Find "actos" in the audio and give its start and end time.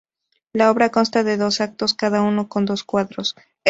1.61-1.93